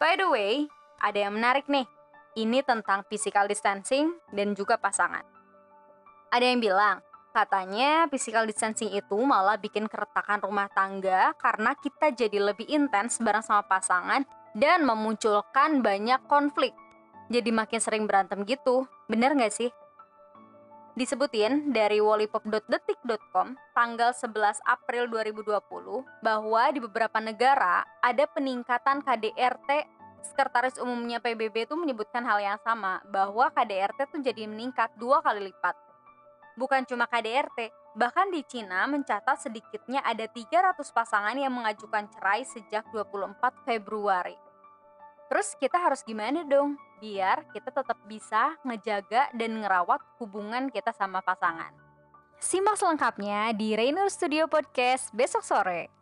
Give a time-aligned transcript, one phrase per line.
[0.00, 0.64] By the way,
[0.96, 1.84] ada yang menarik nih.
[2.32, 5.20] Ini tentang physical distancing dan juga pasangan.
[6.32, 7.04] Ada yang bilang,
[7.36, 13.44] katanya physical distancing itu malah bikin keretakan rumah tangga karena kita jadi lebih intens bareng
[13.44, 14.24] sama pasangan
[14.56, 16.72] dan memunculkan banyak konflik.
[17.28, 18.88] Jadi makin sering berantem gitu.
[19.04, 19.68] Bener nggak sih?
[20.98, 25.62] Disebutin dari wallipop.detik.com tanggal 11 April 2020
[26.18, 29.86] bahwa di beberapa negara ada peningkatan KDRT
[30.20, 35.48] Sekretaris Umumnya PBB itu menyebutkan hal yang sama bahwa KDRT tuh jadi meningkat dua kali
[35.48, 35.78] lipat.
[36.58, 42.84] Bukan cuma KDRT, bahkan di Cina mencatat sedikitnya ada 300 pasangan yang mengajukan cerai sejak
[42.92, 44.36] 24 Februari.
[45.30, 46.74] Terus kita harus gimana dong?
[47.00, 51.72] Biar kita tetap bisa ngejaga dan ngerawat hubungan kita sama pasangan.
[52.36, 55.99] Simak selengkapnya di Rainer Studio Podcast besok sore.